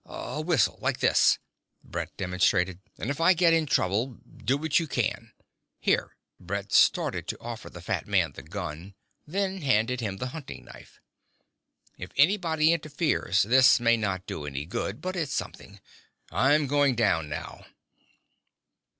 A 0.05 0.41
whistle... 0.41 0.79
like 0.81 0.97
this" 0.97 1.37
Brett 1.83 2.09
demonstrated. 2.17 2.79
"And 2.97 3.11
if 3.11 3.21
I 3.21 3.33
get 3.33 3.53
in 3.53 3.67
trouble, 3.67 4.17
do 4.43 4.57
what 4.57 4.79
you 4.79 4.87
can. 4.87 5.31
Here..." 5.79 6.17
Brett 6.39 6.71
started 6.71 7.27
to 7.27 7.37
offer 7.39 7.69
the 7.69 7.83
fat 7.83 8.07
man 8.07 8.31
the 8.31 8.41
gun, 8.41 8.95
then 9.27 9.61
handed 9.61 10.01
him 10.01 10.17
the 10.17 10.29
hunting 10.33 10.65
knife. 10.65 10.99
"If 11.99 12.09
anybody 12.17 12.73
interferes, 12.73 13.43
this 13.43 13.79
may 13.79 13.95
not 13.95 14.25
do 14.25 14.47
any 14.47 14.65
good, 14.65 15.01
but 15.01 15.15
it's 15.15 15.33
something. 15.33 15.79
I'm 16.31 16.65
going 16.65 16.95
down 16.95 17.29
now." 17.29 17.63